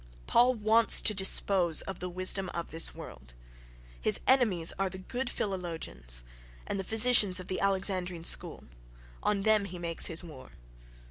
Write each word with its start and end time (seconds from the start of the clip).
Paul 0.25 0.55
wants 0.55 0.99
to 1.01 1.13
dispose 1.13 1.81
of 1.81 1.99
the 1.99 2.09
"wisdom 2.09 2.49
of 2.55 2.71
this 2.71 2.95
world": 2.95 3.35
his 4.01 4.19
enemies 4.25 4.73
are 4.79 4.89
the 4.89 4.97
good 4.97 5.29
philologians 5.29 6.23
and 6.65 6.83
physicians 6.83 7.39
of 7.39 7.47
the 7.47 7.59
Alexandrine 7.59 8.23
school—on 8.25 9.43
them 9.43 9.65
he 9.65 9.77
makes 9.77 10.07
his 10.07 10.23
war. 10.23 10.53